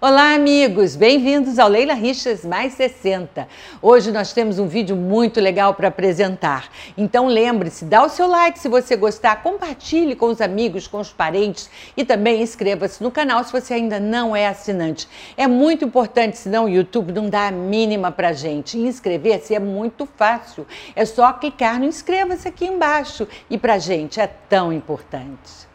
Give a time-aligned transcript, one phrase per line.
[0.00, 0.94] Olá, amigos!
[0.94, 3.48] Bem-vindos ao Leila Richas Mais 60.
[3.82, 6.70] Hoje nós temos um vídeo muito legal para apresentar.
[6.96, 11.12] Então lembre-se, dá o seu like se você gostar, compartilhe com os amigos, com os
[11.12, 15.08] parentes e também inscreva-se no canal se você ainda não é assinante.
[15.36, 18.78] É muito importante, senão o YouTube não dá a mínima para gente.
[18.78, 20.64] Inscrever-se é muito fácil.
[20.94, 23.26] É só clicar no inscreva-se aqui embaixo.
[23.50, 25.66] E para gente é tão importante.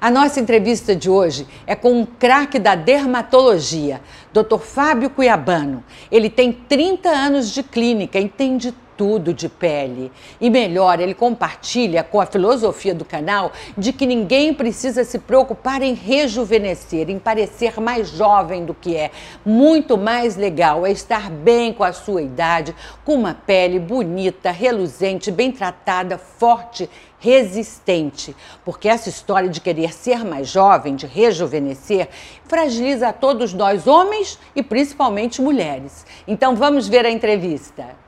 [0.00, 4.00] A nossa entrevista de hoje é com um craque da dermatologia,
[4.32, 4.58] Dr.
[4.58, 5.82] Fábio Cuiabano.
[6.10, 10.12] Ele tem 30 anos de clínica, entende tudo de pele.
[10.38, 15.80] E melhor, ele compartilha com a filosofia do canal de que ninguém precisa se preocupar
[15.80, 19.10] em rejuvenescer, em parecer mais jovem do que é.
[19.42, 25.30] Muito mais legal é estar bem com a sua idade, com uma pele bonita, reluzente,
[25.30, 26.86] bem tratada, forte
[27.20, 28.34] resistente,
[28.64, 32.08] porque essa história de querer ser mais jovem, de rejuvenescer,
[32.48, 34.19] fragiliza a todos nós, homens
[34.54, 36.04] e principalmente mulheres.
[36.26, 38.00] Então vamos ver a entrevista.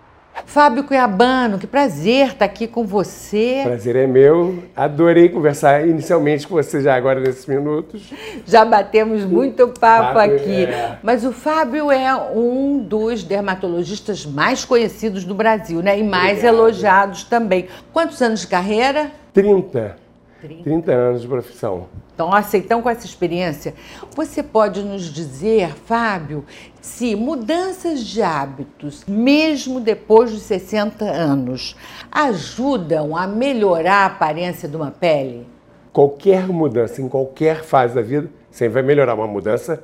[0.46, 3.60] Fábio Cuiabano, que prazer estar aqui com você.
[3.64, 4.62] Prazer é meu.
[4.74, 8.12] Adorei conversar inicialmente com você já agora nesses minutos.
[8.46, 10.64] Já batemos muito papo Fábio, aqui.
[10.64, 10.98] É...
[11.02, 15.98] Mas o Fábio é um dos dermatologistas mais conhecidos do Brasil, né?
[15.98, 16.55] E mais Obrigado.
[16.55, 17.68] elogiados também.
[17.92, 19.10] Quantos anos de carreira?
[19.33, 20.02] 30.
[20.43, 20.65] 30.
[20.65, 21.87] 30 anos de profissão.
[22.19, 23.75] Nossa, então com essa experiência,
[24.15, 26.45] você pode nos dizer, Fábio,
[26.81, 31.77] se mudanças de hábitos, mesmo depois dos 60 anos,
[32.11, 35.47] ajudam a melhorar a aparência de uma pele?
[35.93, 39.15] Qualquer mudança em qualquer fase da vida sempre vai melhorar.
[39.15, 39.83] Uma mudança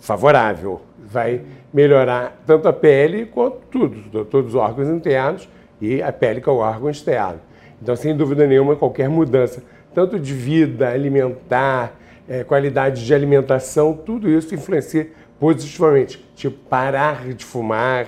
[0.00, 0.80] favorável.
[0.98, 1.42] Vai
[1.72, 5.48] melhorar tanto a pele quanto tudo, todos os órgãos internos
[5.80, 7.40] e a pele que é o órgão externo.
[7.82, 9.62] Então, sem dúvida nenhuma, qualquer mudança,
[9.94, 11.98] tanto de vida, alimentar,
[12.28, 16.24] é, qualidade de alimentação, tudo isso influencia positivamente.
[16.34, 18.06] Tipo, parar de fumar,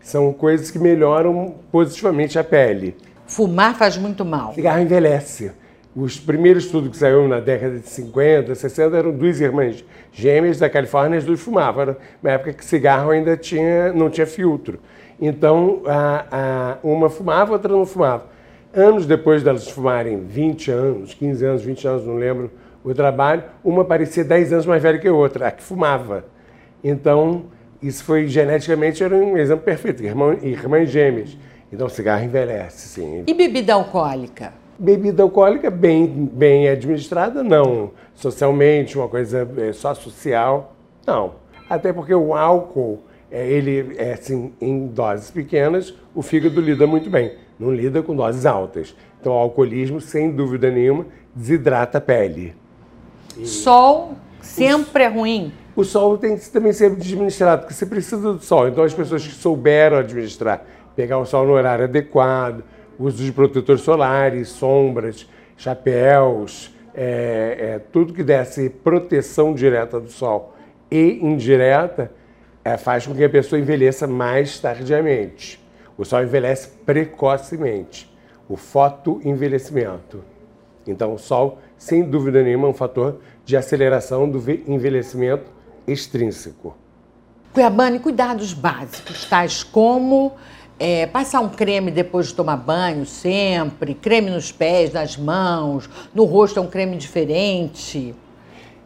[0.00, 2.96] são coisas que melhoram positivamente a pele.
[3.26, 4.52] Fumar faz muito mal.
[4.52, 5.50] Cigarro envelhece.
[5.96, 10.68] Os primeiros estudos que saíram na década de 50, 60 eram duas irmãs gêmeas da
[10.68, 11.82] Califórnia, as duas fumavam.
[11.82, 14.78] Era uma época que cigarro ainda tinha, não tinha filtro.
[15.20, 18.33] Então, a, a, uma fumava, outra não fumava.
[18.76, 22.50] Anos depois delas fumarem 20 anos, 15 anos, 20 anos, não lembro
[22.82, 26.24] o trabalho, uma parecia 10 anos mais velha que a outra, a que fumava.
[26.82, 27.44] Então,
[27.80, 31.38] isso foi geneticamente era um exemplo perfeito, irmã, irmãs gêmeas.
[31.72, 33.22] Então, cigarro envelhece, sim.
[33.24, 34.52] E bebida alcoólica?
[34.76, 37.92] Bebida alcoólica bem, bem administrada, não.
[38.12, 40.74] Socialmente, uma coisa é, só social,
[41.06, 41.34] não.
[41.70, 47.08] Até porque o álcool, é, ele é assim, em doses pequenas, o fígado lida muito
[47.08, 48.94] bem não lida com doses altas.
[49.20, 52.54] Então, o alcoolismo, sem dúvida nenhuma, desidrata a pele.
[53.36, 53.46] E...
[53.46, 55.06] Sol sempre o...
[55.06, 55.52] é ruim?
[55.74, 58.68] O sol tem que também ser administrado, porque você precisa do sol.
[58.68, 62.62] Então, as pessoas que souberam administrar, pegar o sol no horário adequado,
[62.98, 70.54] uso de protetores solares, sombras, chapéus, é, é, tudo que desse proteção direta do sol
[70.90, 72.12] e indireta,
[72.64, 75.63] é, faz com que a pessoa envelheça mais tardiamente.
[75.96, 78.12] O sol envelhece precocemente,
[78.48, 80.24] o fotoenvelhecimento.
[80.86, 85.50] Então, o sol, sem dúvida nenhuma, é um fator de aceleração do envelhecimento
[85.86, 86.76] extrínseco.
[87.52, 90.32] Cuiabane, cuidados básicos, tais como
[90.78, 96.24] é, passar um creme depois de tomar banho sempre, creme nos pés, nas mãos, no
[96.24, 98.14] rosto é um creme diferente.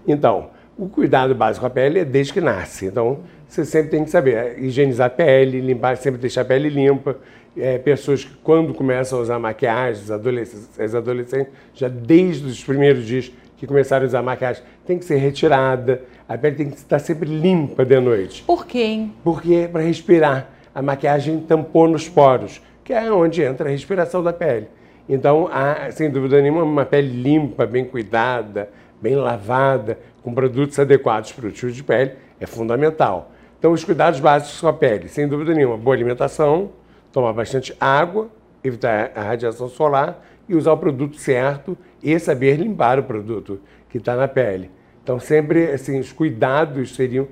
[0.07, 2.87] Então, o cuidado básico com a pele é desde que nasce.
[2.87, 3.19] Então,
[3.49, 7.17] você sempre tem que saber é, higienizar a pele, limpar, sempre deixar a pele limpa.
[7.57, 12.63] É, pessoas que, quando começam a usar maquiagem, as adolescentes, as adolescentes, já desde os
[12.63, 16.03] primeiros dias que começaram a usar maquiagem, tem que ser retirada.
[16.29, 18.45] A pele tem que estar sempre limpa de noite.
[18.45, 18.83] Por quê?
[18.83, 19.15] Hein?
[19.25, 20.49] Porque é para respirar.
[20.73, 24.69] A maquiagem tampou nos poros, que é onde entra a respiração da pele.
[25.09, 28.69] Então, há, sem dúvida nenhuma, uma pele limpa, bem cuidada,
[29.01, 33.33] bem lavada, com produtos adequados para o tipo de pele, é fundamental.
[33.59, 36.71] Então, os cuidados básicos com a pele, sem dúvida nenhuma, boa alimentação,
[37.13, 38.29] tomar bastante água,
[38.63, 43.99] evitar a radiação solar e usar o produto certo e saber limpar o produto que
[43.99, 44.71] está na pele.
[45.03, 47.29] Então, sempre, assim, os cuidados seriam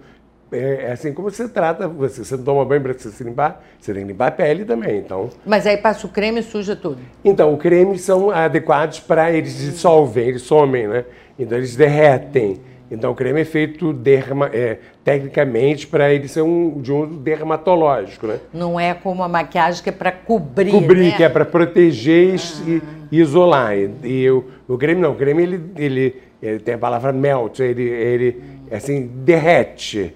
[0.52, 3.92] é, é assim como você trata, você, você não toma banho para se limpar, você
[3.92, 5.28] tem que limpar a pele também, então...
[5.44, 6.98] Mas aí passa o creme e suja tudo?
[7.24, 11.04] Então, os cremes são adequados para eles dissolvem, eles somem, né?
[11.38, 12.60] Então, eles derretem.
[12.90, 18.28] Então, o creme é feito derma, é, tecnicamente para ele ser um, de um dermatológico,
[18.28, 18.38] né?
[18.52, 21.16] Não é como a maquiagem que é para cobrir, Cobrir, né?
[21.16, 22.80] que é para proteger ah.
[23.10, 23.76] e, isolar.
[23.76, 27.58] E, e o, o creme não, o creme ele, ele ele tem a palavra melt,
[27.60, 30.14] ele, ele assim, derrete.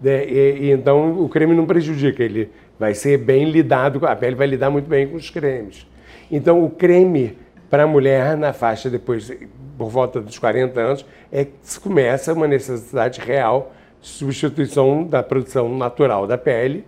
[0.00, 0.24] Né?
[0.24, 4.46] E, e, então o creme não prejudica, ele vai ser bem lidado, a pele vai
[4.46, 5.86] lidar muito bem com os cremes.
[6.30, 7.36] Então o creme
[7.72, 9.32] para a mulher na faixa depois,
[9.78, 15.22] por volta dos 40 anos, é que se começa uma necessidade real de substituição da
[15.22, 16.84] produção natural da pele,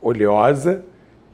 [0.00, 0.82] oleosa,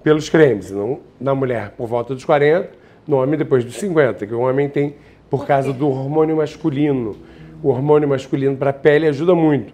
[0.03, 0.73] pelos cremes.
[0.73, 2.69] Não, na mulher por volta dos 40,
[3.07, 4.97] no homem depois dos 50, que o homem tem
[5.31, 7.15] por causa do hormônio masculino.
[7.63, 9.73] O hormônio masculino para a pele ajuda muito,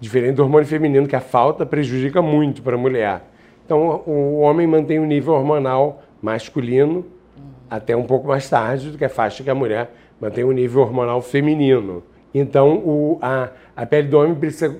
[0.00, 3.20] diferente do hormônio feminino, que a falta prejudica muito para a mulher.
[3.66, 7.04] Então, o homem mantém o nível hormonal masculino
[7.70, 9.90] até um pouco mais tarde do que a faixa que a mulher
[10.20, 12.02] mantém o nível hormonal feminino.
[12.32, 14.74] Então, o, a, a pele do homem precisa,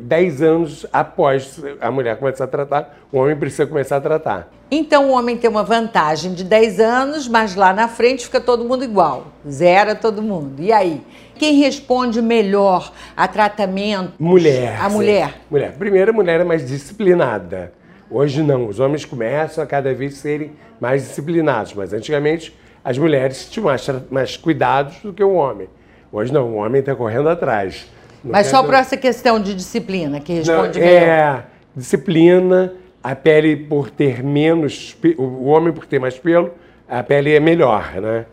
[0.00, 4.48] 10 anos após a mulher começar a tratar, o homem precisa começar a tratar.
[4.70, 8.64] Então, o homem tem uma vantagem de 10 anos, mas lá na frente fica todo
[8.64, 9.26] mundo igual.
[9.48, 10.62] Zera todo mundo.
[10.62, 11.02] E aí?
[11.36, 14.14] Quem responde melhor a tratamento?
[14.18, 14.80] Mulher.
[14.80, 15.40] A mulher.
[15.50, 15.72] Mulher.
[15.76, 17.72] Primeiro, a mulher é mais disciplinada.
[18.10, 18.66] Hoje não.
[18.66, 22.54] Os homens começam a cada vez serem mais disciplinados, mas antigamente
[22.84, 25.68] as mulheres tinham mais, mais cuidados do que o homem.
[26.12, 27.86] Hoje não, o homem está correndo atrás.
[28.22, 31.02] Não Mas só para essa questão de disciplina que responde não, melhor.
[31.02, 32.72] É, disciplina,
[33.02, 36.52] a pele por ter menos, o homem por ter mais pelo,
[36.88, 38.26] a pele é melhor, né?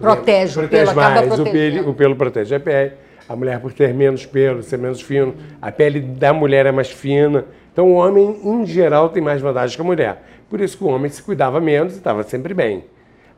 [0.00, 2.92] Protege, protege o pelo mais, o pelo, o pelo protege a pele.
[3.28, 6.90] A mulher por ter menos pelo, ser menos fino, a pele da mulher é mais
[6.90, 7.44] fina.
[7.78, 10.24] Então o homem, em geral, tem mais vantagem que a mulher.
[10.50, 12.84] Por isso que o homem se cuidava menos e estava sempre bem.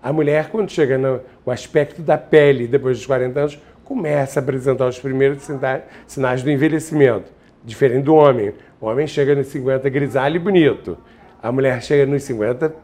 [0.03, 1.21] A mulher, quando chega no
[1.53, 5.47] aspecto da pele, depois dos 40 anos, começa a apresentar os primeiros
[6.07, 7.31] sinais do envelhecimento,
[7.63, 8.55] diferente do homem.
[8.81, 10.97] O homem chega nos 50 grisalho e bonito.
[11.43, 12.75] A mulher chega nos 50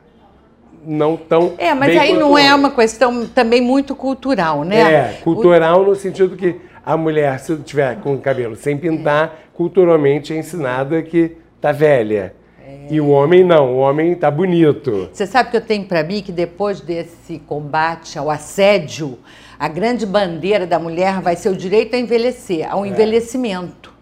[0.84, 4.92] não tão É, mas aí não é uma questão também muito cultural, né?
[4.92, 5.86] É, cultural o...
[5.86, 11.00] no sentido que a mulher, se tiver com o cabelo sem pintar, culturalmente é ensinada
[11.00, 12.34] que tá velha.
[12.66, 12.88] É.
[12.90, 15.08] E o homem não, o homem tá bonito.
[15.12, 19.18] Você sabe que eu tenho para mim que depois desse combate ao assédio,
[19.58, 22.88] a grande bandeira da mulher vai ser o direito a envelhecer, ao é.
[22.88, 23.94] envelhecimento.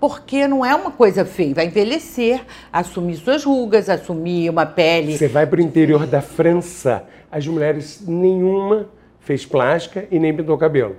[0.00, 2.42] Porque não é uma coisa feia, vai envelhecer,
[2.72, 5.16] assumir suas rugas, assumir uma pele.
[5.16, 8.88] Você vai para o interior da França, as mulheres nenhuma
[9.20, 10.96] fez plástica e nem pintou cabelo.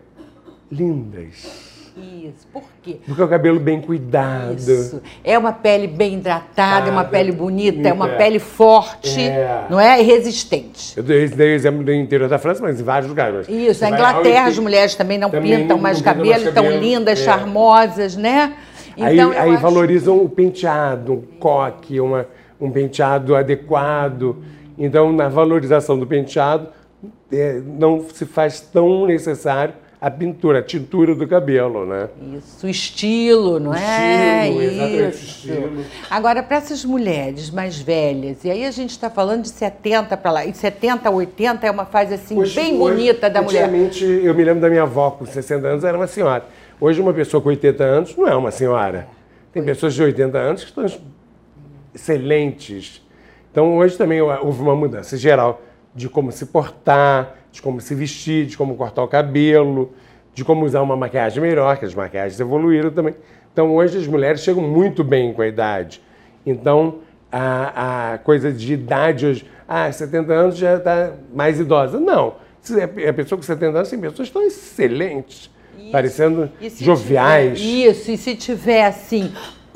[0.72, 1.67] Lindas.
[1.98, 2.48] Isso.
[2.54, 2.98] Por quê?
[3.06, 4.58] Porque é o cabelo bem cuidado.
[4.58, 5.02] Isso.
[5.24, 9.66] É uma pele bem hidratada, é uma pele bonita, é uma pele forte, é.
[9.70, 10.00] não é?
[10.02, 10.96] E resistente.
[10.96, 13.48] Eu dei, dei exemplo do interior da França, mas em vários lugares.
[13.50, 13.82] Isso.
[13.82, 17.24] Na Inglaterra, as mulheres também não também pintam mais cabelo, estão lindas, é.
[17.24, 18.54] charmosas, né?
[18.96, 19.62] Então, aí, aí acho...
[19.62, 22.28] valorizam o penteado, um coque, uma,
[22.60, 24.38] um penteado adequado.
[24.78, 26.70] Então, na valorização do penteado,
[27.32, 32.08] é, não se faz tão necessário a pintura, a tintura do cabelo, né?
[32.38, 34.48] Isso, o estilo, não o é?
[34.48, 35.26] Estilo, exatamente Isso.
[35.26, 35.86] estilo.
[36.10, 40.32] Agora, para essas mulheres mais velhas, e aí a gente está falando de 70 para
[40.32, 43.68] lá, e 70 a 80 é uma fase assim hoje, bem hoje, bonita da mulher.
[44.24, 46.46] Eu me lembro da minha avó com 60 anos, era uma senhora.
[46.80, 49.08] Hoje, uma pessoa com 80 anos não é uma senhora.
[49.52, 50.86] Tem pessoas de 80 anos que estão
[51.96, 53.02] excelentes.
[53.52, 55.60] Então, hoje também houve uma mudança geral
[55.96, 59.92] de como se portar, de como se vestir, de como cortar o cabelo,
[60.34, 63.16] de como usar uma maquiagem melhor, que as maquiagens evoluíram também.
[63.52, 66.00] Então, hoje as mulheres chegam muito bem com a idade.
[66.46, 67.00] Então,
[67.32, 72.00] a, a coisa de idade hoje, ah, 70 anos já está mais idosa.
[72.00, 72.36] Não.
[73.00, 75.50] É a pessoa com 70 anos tem pessoas estão excelentes,
[75.80, 75.92] isso.
[75.92, 77.60] parecendo joviais.
[77.60, 79.34] Tiver, isso, e se tiver assim,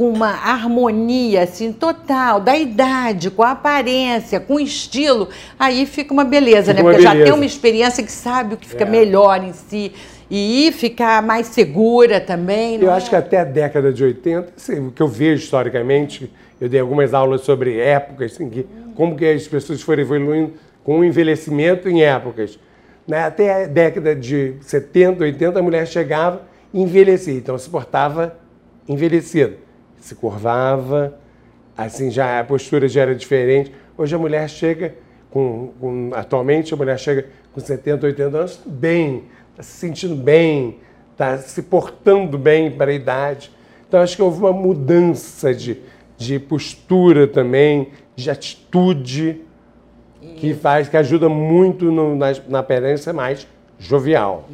[0.08, 5.30] uma harmonia assim total da idade, com a aparência, com o estilo,
[5.60, 6.82] aí fica uma beleza, fica né?
[6.82, 7.20] Porque beleza.
[7.20, 8.90] já tem uma experiência que sabe o que fica é.
[8.90, 9.92] melhor em si
[10.30, 12.82] e ficar mais segura também.
[12.82, 12.94] Eu é?
[12.94, 16.80] acho que até a década de 80, assim, o que eu vejo historicamente, eu dei
[16.80, 18.66] algumas aulas sobre épocas, assim, que,
[18.96, 20.54] como que as pessoas foram evoluindo
[20.84, 22.58] com o envelhecimento em épocas.
[23.08, 23.24] Né?
[23.24, 26.42] Até a década de 70, 80, a mulher chegava
[26.74, 28.36] e envelhecia, então se portava
[28.88, 29.58] envelhecida
[30.02, 31.18] se curvava,
[31.78, 33.72] assim já a postura já era diferente.
[33.98, 34.96] Hoje a mulher chega
[35.30, 40.80] com, com atualmente a mulher chega com 70, 80 anos bem, está se sentindo bem,
[41.12, 43.52] está se portando bem para a idade.
[43.88, 45.80] Então acho que houve uma mudança de,
[46.18, 49.42] de postura também, de atitude
[50.38, 53.48] que faz, que ajuda muito no, na, na aparência mais
[53.82, 54.46] jovial.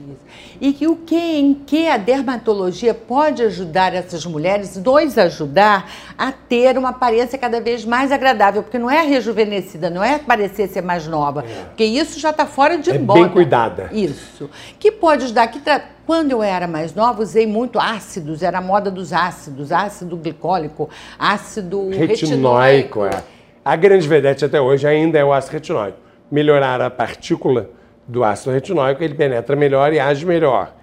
[0.59, 6.31] E que o que, em que a dermatologia pode ajudar essas mulheres, nos ajudar a
[6.31, 10.81] ter uma aparência cada vez mais agradável, porque não é rejuvenescida, não é parecer ser
[10.81, 11.65] mais nova, é.
[11.65, 13.19] porque isso já está fora de é moda.
[13.19, 13.89] bem cuidada.
[13.91, 14.49] Isso.
[14.79, 15.83] Que pode ajudar, que tra...
[16.05, 20.89] quando eu era mais nova, usei muito ácidos, era a moda dos ácidos, ácido glicólico,
[21.19, 23.01] ácido retinóico.
[23.01, 23.05] retinóico.
[23.05, 23.23] É.
[23.63, 25.97] A grande vedete até hoje ainda é o ácido retinóico.
[26.31, 27.76] Melhorar a partícula
[28.07, 30.73] do ácido retinóico, ele penetra melhor e age melhor.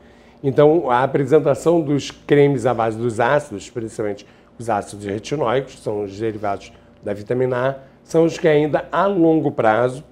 [0.43, 4.26] Então, a apresentação dos cremes à base dos ácidos, principalmente
[4.59, 9.07] os ácidos retinóicos, que são os derivados da vitamina A, são os que ainda a
[9.07, 10.04] longo prazo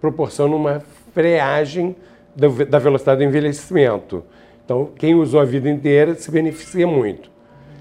[0.00, 0.80] proporcionam uma
[1.12, 1.96] freagem
[2.36, 4.24] da velocidade do envelhecimento.
[4.64, 7.28] Então, quem usou a vida inteira se beneficia muito.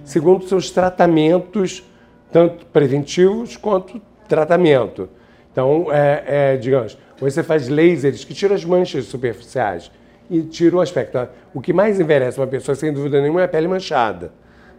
[0.03, 1.83] Segundo, seus tratamentos,
[2.31, 5.07] tanto preventivos quanto tratamento.
[5.51, 9.91] Então, é, é, digamos, você faz lasers que tiram as manchas superficiais
[10.29, 11.17] e tira o aspecto.
[11.53, 14.31] O que mais envelhece uma pessoa, sem dúvida nenhuma, é a pele manchada.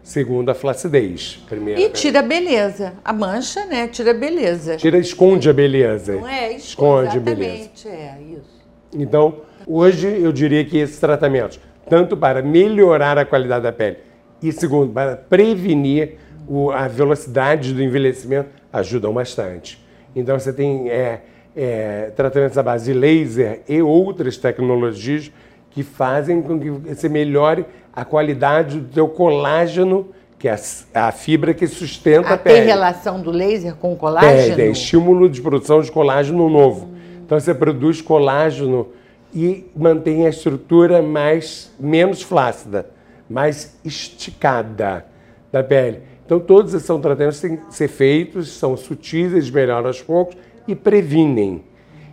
[0.02, 1.42] Segundo a flacidez.
[1.46, 2.94] Primeira e tira a beleza.
[3.04, 3.86] A mancha, né?
[3.86, 4.76] Tira a beleza.
[4.76, 6.14] Tira, esconde a beleza.
[6.14, 6.54] Não é?
[6.54, 7.70] Esconde, a beleza.
[7.86, 8.60] É, isso.
[8.94, 13.98] Então, hoje eu diria que esses tratamentos, tanto para melhorar a qualidade da pele
[14.42, 16.16] e, segundo, para prevenir
[16.48, 19.84] o, a velocidade do envelhecimento, ajudam bastante.
[20.16, 21.20] Então, você tem é,
[21.62, 25.30] é, tratamentos à base de laser e outras tecnologias
[25.70, 30.56] que fazem com que você melhore a qualidade do seu colágeno, que é
[30.94, 32.60] a, a fibra que sustenta ah, a pele.
[32.60, 34.56] Tem relação do laser com o colágeno?
[34.56, 36.86] Tem, estímulo de produção de colágeno novo.
[36.86, 37.20] Hum.
[37.26, 38.88] Então você produz colágeno
[39.34, 42.86] e mantém a estrutura mais menos flácida,
[43.28, 45.04] mais esticada
[45.52, 46.00] da pele.
[46.24, 50.00] Então todos esses são tratamentos que têm que ser feitos, são sutis, eles melhoram aos
[50.00, 50.36] poucos
[50.66, 51.62] e previnem.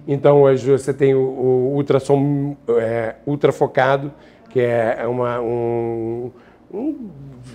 [0.08, 4.14] Então, hoje você tem o, o ultrassom é, ultrafocado,
[4.50, 6.32] que é uma, um,
[6.74, 7.10] um,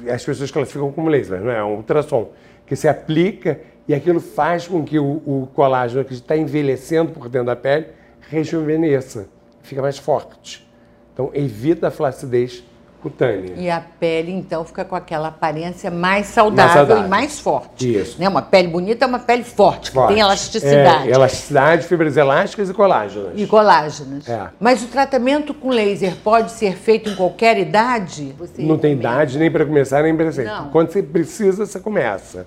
[0.08, 1.64] As pessoas classificam como laser, não é?
[1.64, 2.30] Um ultrassom,
[2.66, 7.28] que se aplica e aquilo faz com que o, o colágeno que está envelhecendo por
[7.28, 7.86] dentro da pele
[8.28, 9.28] rejuvenesça,
[9.62, 10.66] fica mais forte.
[11.12, 12.64] Então, evita a flacidez
[13.02, 13.54] cutânea.
[13.56, 17.04] E a pele, então, fica com aquela aparência mais saudável, mais saudável.
[17.04, 17.98] e mais forte.
[17.98, 18.20] Isso.
[18.20, 18.28] Né?
[18.28, 20.08] Uma pele bonita é uma pele forte, forte.
[20.08, 21.10] que tem elasticidade.
[21.10, 23.32] É, elasticidade, fibras elásticas e colágenas.
[23.34, 24.28] E colágenos.
[24.28, 24.48] É.
[24.60, 28.34] Mas o tratamento com laser pode ser feito em qualquer idade?
[28.38, 30.48] Você Não tem idade nem para começar, nem para ser.
[30.70, 32.46] Quando você precisa, você começa.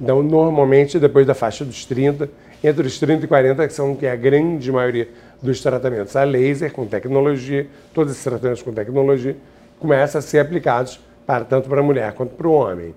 [0.00, 2.28] Então, normalmente, depois da faixa dos 30,
[2.64, 5.08] entre os 30 e 40, que são que é a grande maioria
[5.42, 9.36] dos tratamentos a laser, com tecnologia, todos esses tratamentos com tecnologia,
[9.78, 12.94] começam a ser aplicados para, tanto para a mulher quanto para o homem.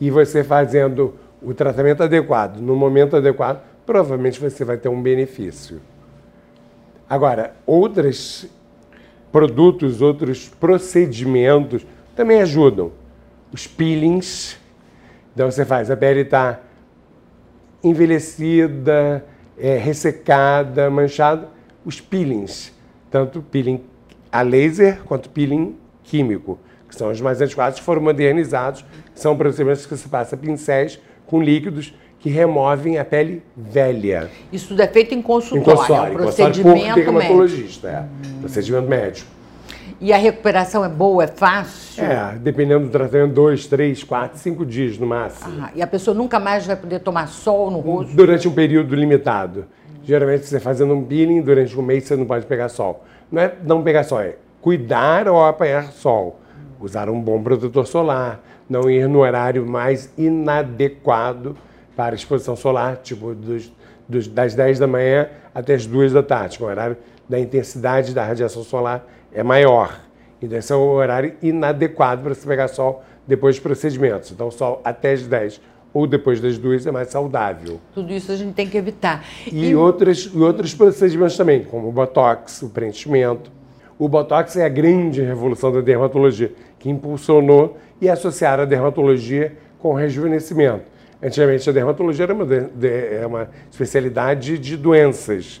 [0.00, 5.80] E você fazendo o tratamento adequado, no momento adequado, provavelmente você vai ter um benefício.
[7.08, 8.46] Agora, outros
[9.32, 12.92] produtos, outros procedimentos também ajudam.
[13.52, 14.58] Os peelings.
[15.34, 16.60] Então você faz, a pele está
[17.82, 19.24] envelhecida,
[19.58, 21.48] é, ressecada, manchada.
[21.84, 22.72] Os peelings,
[23.10, 23.80] tanto peeling
[24.30, 26.58] a laser quanto peeling químico,
[26.88, 28.84] que são os mais antiquados, que foram modernizados,
[29.14, 34.30] são procedimentos que se passa pincéis com líquidos que removem a pele velha.
[34.52, 38.40] Isso tudo é feito em consultório, em consultório, é um procedimento dermatologista, é, hum.
[38.40, 39.30] procedimento médico.
[40.00, 42.02] E a recuperação é boa, é fácil?
[42.02, 45.62] É, dependendo do tratamento, dois, três, quatro, cinco dias no máximo.
[45.62, 48.14] Ah, e a pessoa nunca mais vai poder tomar sol no rosto?
[48.14, 49.66] Durante um período limitado.
[50.10, 53.04] Geralmente, você fazendo um peeling, durante um mês você não pode pegar sol.
[53.30, 56.40] Não é não pegar sol, é cuidar ao apanhar sol,
[56.80, 61.56] usar um bom protetor solar, não ir no horário mais inadequado
[61.94, 63.72] para exposição solar, tipo dos,
[64.08, 66.96] dos, das 10 da manhã até as 2 da tarde, que é o horário
[67.28, 69.96] da intensidade da radiação solar é maior.
[70.42, 74.32] Então, esse é o horário inadequado para se pegar sol depois dos procedimentos.
[74.32, 75.60] Então, sol até as 10
[75.92, 77.80] ou depois das duas é mais saudável.
[77.94, 79.24] Tudo isso a gente tem que evitar.
[79.50, 79.76] E, e...
[79.76, 83.50] Outros, e outros procedimentos também, como o botox, o preenchimento.
[84.00, 89.90] O Botox é a grande revolução da dermatologia, que impulsionou e associaram a dermatologia com
[89.90, 90.84] o rejuvenescimento.
[91.22, 95.60] Antigamente, a dermatologia era uma, de, é uma especialidade de doenças.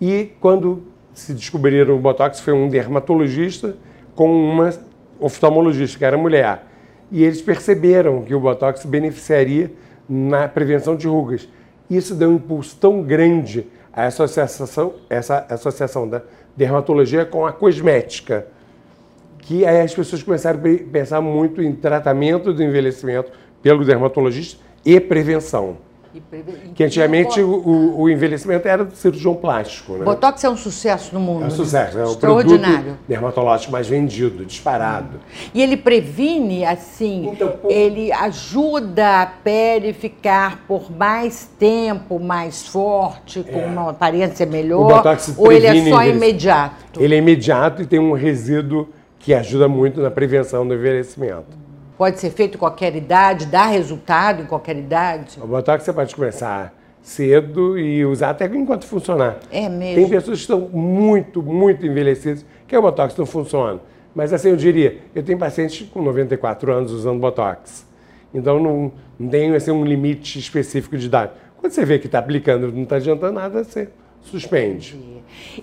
[0.00, 3.76] E quando se descobriram o Botox, foi um dermatologista
[4.14, 4.72] com uma
[5.18, 6.64] oftalmologista, que era mulher.
[7.10, 9.70] E eles perceberam que o Botox beneficiaria
[10.08, 11.48] na prevenção de rugas.
[11.88, 16.22] Isso deu um impulso tão grande à associação, essa associação da
[16.56, 18.46] dermatologia com a cosmética.
[19.38, 23.30] Que aí as pessoas começaram a pensar muito em tratamento do envelhecimento
[23.62, 25.85] pelo dermatologista e prevenção.
[26.74, 29.94] Que antigamente o, o, envelhecimento era do cirurgião plástico.
[29.94, 30.04] Né?
[30.04, 31.44] Botox é um sucesso no mundo.
[31.44, 32.60] É um sucesso, é o produto
[33.08, 35.20] dermatológico mais vendido, disparado.
[35.54, 37.70] E ele previne, assim, então, por...
[37.70, 43.66] ele ajuda a pele ficar por mais tempo mais forte, com é.
[43.66, 44.84] uma aparência melhor?
[44.84, 47.00] O Botox ou ele é só imediato?
[47.02, 51.65] Ele é imediato e tem um resíduo que ajuda muito na prevenção do envelhecimento.
[51.96, 55.38] Pode ser feito em qualquer idade, dá resultado em qualquer idade?
[55.40, 59.38] O Botox você pode começar cedo e usar até enquanto funcionar.
[59.50, 59.94] É mesmo?
[59.94, 63.80] Tem pessoas que estão muito, muito envelhecidas que o Botox não funciona.
[64.14, 67.86] Mas assim, eu diria, eu tenho pacientes com 94 anos usando Botox.
[68.34, 71.32] Então não, não tem assim, um limite específico de idade.
[71.58, 73.88] Quando você vê que está aplicando não está adiantando nada, você
[74.30, 74.96] suspende.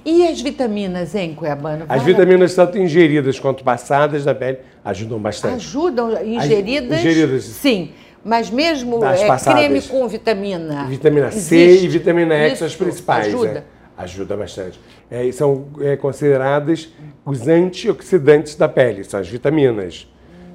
[0.05, 1.85] E as vitaminas, hein, Cuiabano?
[1.87, 5.55] As vitaminas, tanto ingeridas quanto passadas da pele, ajudam bastante.
[5.55, 6.99] Ajudam, ingeridas?
[6.99, 7.43] As, ingeridas.
[7.43, 7.91] Sim.
[8.23, 10.85] Mas mesmo é, creme com vitamina.
[10.85, 11.85] Vitamina C existe.
[11.85, 13.27] e vitamina E, que são as principais.
[13.27, 13.65] Ajuda.
[13.97, 14.79] É, ajuda bastante.
[15.11, 16.89] É, são é, consideradas
[17.25, 20.07] os antioxidantes da pele, são as vitaminas.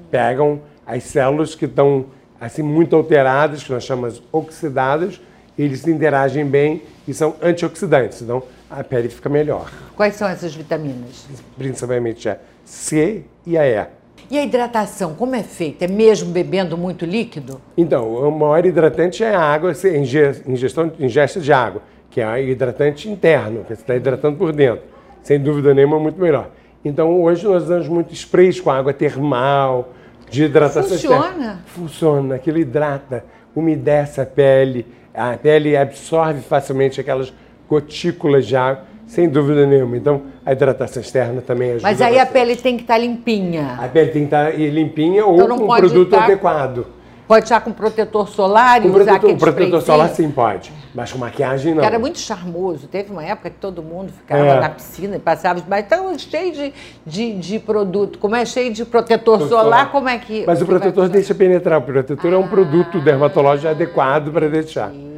[0.09, 2.07] Pegam as células que estão
[2.41, 5.21] assim muito alteradas, que nós chamamos oxidadas,
[5.63, 8.21] eles interagem bem e são antioxidantes.
[8.21, 9.71] Então, a pele fica melhor.
[9.95, 11.27] Quais são essas vitaminas?
[11.57, 13.87] Principalmente a C e a E.
[14.31, 15.85] E a hidratação, como é feita?
[15.85, 17.59] É mesmo bebendo muito líquido?
[17.75, 19.73] Então, o maior hidratante é a água,
[20.47, 24.83] ingestão, ingesta de água, que é hidratante interno, que você está hidratando por dentro.
[25.23, 26.51] Sem dúvida nenhuma, muito melhor.
[26.85, 29.93] Então, hoje nós usamos muito sprays com água termal,
[30.29, 31.25] de hidratação Funciona?
[31.25, 31.59] Externa.
[31.65, 33.25] Funciona, aquilo hidrata,
[33.55, 37.33] umedece a pele, a pele absorve facilmente aquelas
[37.69, 39.97] gotículas de água, sem dúvida nenhuma.
[39.97, 41.83] Então, a hidratação externa também ajuda.
[41.83, 42.29] Mas aí bastante.
[42.29, 43.77] a pele tem que estar limpinha.
[43.79, 46.23] A pele tem que estar limpinha então, ou com um produto estar...
[46.23, 46.85] adequado.
[47.29, 51.19] Pode estar com protetor solar e com usar protetor, protetor solar sim pode, mas com
[51.19, 51.83] maquiagem não.
[51.83, 52.87] Era muito charmoso.
[52.87, 54.59] Teve uma época que todo mundo ficava é.
[54.59, 56.73] na piscina e passava, mas estão cheio de,
[57.05, 58.17] de, de, produto.
[58.17, 60.43] Como é cheio de protetor solar, solar, como é que.
[60.43, 61.77] Mas o protetor deixa penetrar.
[61.77, 64.89] O protetor ah, é um produto ah, dermatológico adequado para deixar.
[64.89, 65.09] Sim.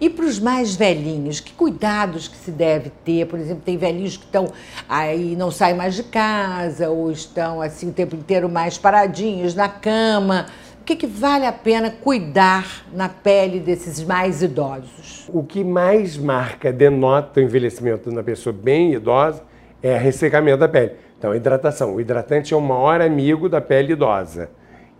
[0.00, 3.26] E para os mais velhinhos, que cuidados que se deve ter?
[3.26, 4.52] Por exemplo, tem velhinhos que estão
[4.88, 9.68] aí, não saem mais de casa, ou estão assim o tempo inteiro mais paradinhos na
[9.68, 10.46] cama.
[10.86, 15.28] O que, que vale a pena cuidar na pele desses mais idosos?
[15.32, 19.42] O que mais marca, denota o envelhecimento na pessoa bem idosa
[19.82, 20.92] é ressecamento da pele.
[21.18, 21.96] Então, hidratação.
[21.96, 24.48] O hidratante é o maior amigo da pele idosa.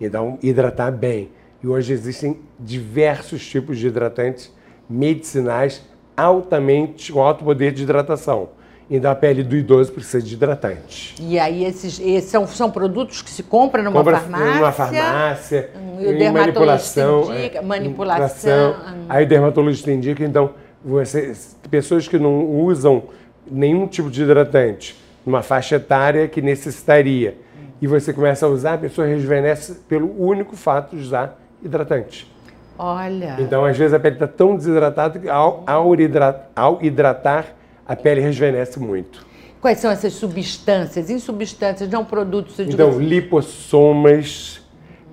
[0.00, 1.30] Então, hidratar bem.
[1.62, 4.52] E hoje existem diversos tipos de hidratantes
[4.90, 8.48] medicinais altamente com alto poder de hidratação.
[8.88, 11.16] Então a pele do idoso precisa de hidratante.
[11.20, 14.54] E aí esses, esses são, são produtos que se compram numa Compra farmácia?
[14.54, 17.34] Numa farmácia, hum, e o em manipulação.
[17.34, 18.70] Indica, é, manipulação.
[18.72, 19.06] Hum.
[19.08, 20.50] Aí o dermatologista indica, então,
[20.84, 21.32] você,
[21.68, 23.02] pessoas que não usam
[23.50, 27.38] nenhum tipo de hidratante, numa faixa etária que necessitaria,
[27.82, 32.32] e você começa a usar, a pessoa rejuvenesce pelo único fato de usar hidratante.
[32.78, 33.36] Olha.
[33.40, 37.46] Então, às vezes, a pele está tão desidratada que ao, ao, hidratar, ao hidratar,
[37.86, 39.26] a pele rejuvenesce muito.
[39.60, 41.10] Quais são essas substâncias?
[41.10, 42.58] Em substâncias, não produtos...
[42.58, 42.98] Então, assim.
[43.00, 44.60] lipossomas,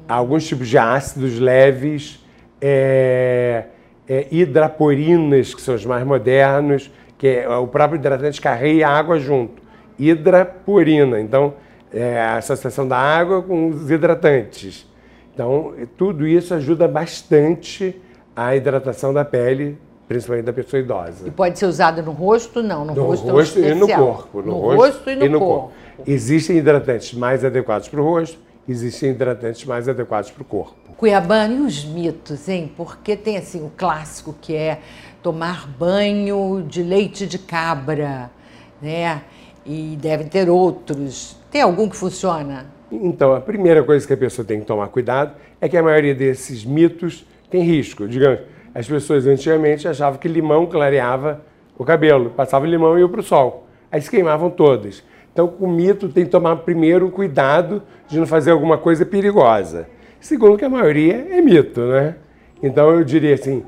[0.08, 2.20] alguns tipos de ácidos leves,
[2.62, 3.66] é,
[4.08, 9.62] é, hidraporinas, que são os mais modernos, que é, o próprio hidratante carrega água junto.
[9.98, 11.54] Hidraporina, então,
[11.94, 14.88] é a associação da água com os hidratantes.
[15.34, 18.00] Então, tudo isso ajuda bastante
[18.36, 19.78] a hidratação da pele,
[20.14, 21.28] principalmente da pessoa idosa.
[21.28, 22.62] E pode ser usado no rosto?
[22.62, 24.42] Não, no, no rosto, rosto é e no corpo.
[24.42, 25.56] No, no rosto, rosto, e no, e no corpo.
[25.56, 25.74] corpo.
[26.06, 30.76] Existem hidratantes mais adequados para o rosto, existem hidratantes mais adequados para o corpo.
[30.98, 32.72] Cuiabano, e os mitos, hein?
[32.78, 34.80] Porque tem assim o clássico que é
[35.24, 38.30] tomar banho de leite de cabra,
[38.82, 39.24] né?
[39.66, 41.38] E devem ter outros.
[41.50, 42.68] Tem algum que funciona?
[42.92, 46.14] Então, a primeira coisa que a pessoa tem que tomar cuidado é que a maioria
[46.14, 48.08] desses mitos tem risco.
[48.08, 48.42] Digamos,
[48.74, 51.42] as pessoas antigamente achavam que limão clareava
[51.78, 53.68] o cabelo, passava limão e ia para o sol.
[53.92, 55.04] Aí se queimavam todas.
[55.32, 59.88] Então, com o mito tem que tomar primeiro cuidado de não fazer alguma coisa perigosa.
[60.20, 62.16] Segundo, que a maioria é mito, né?
[62.62, 63.64] Então, eu diria assim,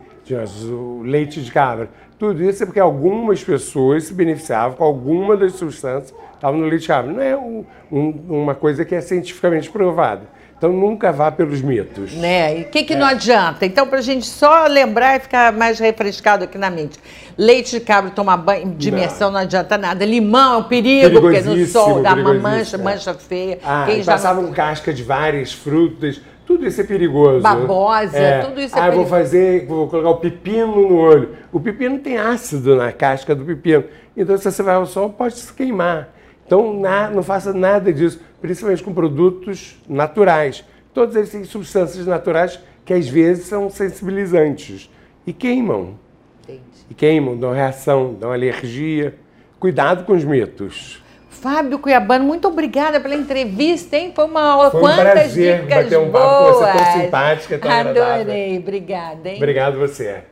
[0.72, 1.90] o leite de cabra.
[2.18, 6.68] Tudo isso é porque algumas pessoas se beneficiavam com alguma das substâncias que estavam no
[6.68, 7.12] leite de cabra.
[7.12, 10.24] Não é um, um, uma coisa que é cientificamente provada.
[10.58, 12.14] Então nunca vá pelos mitos.
[12.14, 12.60] Né?
[12.60, 12.96] E o que, que é.
[12.96, 13.66] não adianta?
[13.66, 16.98] Então, para a gente só lembrar e ficar mais refrescado aqui na mente.
[17.38, 19.34] Leite de cabra tomar banho de imersão não.
[19.34, 20.06] não adianta nada.
[20.06, 22.80] Limão é um perigo, porque no sol dá uma mancha, é.
[22.80, 23.60] mancha feia.
[23.64, 24.54] Ah, Quem já passavam não...
[24.54, 27.42] casca de várias frutas Tudo isso é perigoso.
[27.42, 28.40] Babosa, é.
[28.40, 28.90] tudo isso é ah, perigoso.
[28.90, 31.36] Ah, vou fazer, vou colocar o pepino no olho.
[31.52, 33.84] O pepino tem ácido na casca do pepino.
[34.16, 36.10] Então, se você vai ao sol, pode se queimar.
[36.46, 40.64] Então, na, não faça nada disso, principalmente com produtos naturais.
[40.94, 44.90] Todos eles têm substâncias naturais que às vezes são sensibilizantes
[45.26, 45.96] e queimam.
[46.44, 46.62] Entendi.
[46.90, 49.16] E queimam, dão reação, dão alergia.
[49.60, 51.04] Cuidado com os mitos.
[51.30, 54.12] Fábio Cuiabano, muito obrigada pela entrevista, hein?
[54.16, 57.72] Foi uma Foi um Quantas prazer dicas bater um papo com você tão simpática, tão
[57.72, 58.60] Adorei, agradável.
[58.60, 59.38] obrigada, hein?
[59.38, 60.24] Obrigado você.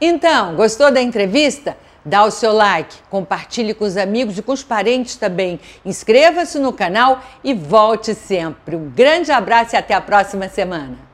[0.00, 1.76] Então, gostou da entrevista?
[2.04, 5.60] Dá o seu like, compartilhe com os amigos e com os parentes também.
[5.84, 8.76] Inscreva-se no canal e volte sempre.
[8.76, 11.09] Um grande abraço e até a próxima semana.